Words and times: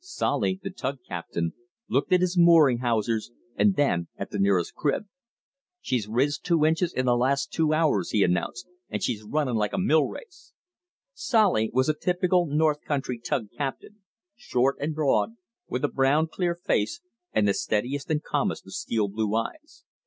Solly, 0.03 0.59
the 0.63 0.71
tug 0.71 0.97
captain, 1.07 1.53
looked 1.87 2.11
at 2.11 2.21
his 2.21 2.35
mooring 2.35 2.79
hawsers 2.79 3.31
and 3.55 3.75
then 3.75 4.07
at 4.17 4.31
the 4.31 4.39
nearest 4.39 4.73
crib. 4.73 5.03
"She's 5.79 6.07
riz 6.07 6.39
two 6.39 6.65
inches 6.65 6.91
in 6.91 7.05
th' 7.05 7.13
las' 7.15 7.45
two 7.45 7.71
hours," 7.71 8.09
he 8.09 8.23
announced, 8.23 8.67
"and 8.89 9.03
she's 9.03 9.21
runnin' 9.21 9.57
like 9.57 9.73
a 9.73 9.77
mill 9.77 10.05
race." 10.07 10.53
Solly 11.13 11.69
was 11.71 11.87
a 11.87 11.93
typical 11.93 12.47
north 12.47 12.81
country 12.81 13.19
tug 13.19 13.49
captain, 13.55 13.97
short 14.35 14.75
and 14.79 14.95
broad, 14.95 15.35
with 15.69 15.83
a 15.85 15.87
brown, 15.87 16.25
clear 16.25 16.55
face, 16.55 16.99
and 17.31 17.47
the 17.47 17.53
steadiest 17.53 18.09
and 18.09 18.23
calmest 18.23 18.65
of 18.65 18.73
steel 18.73 19.07
blue 19.07 19.35
eyes. 19.35 19.83